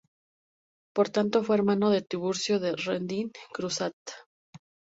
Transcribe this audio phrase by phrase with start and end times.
[0.95, 3.93] Por tanto fue hermano de Tiburcio de Redín y Cruzat.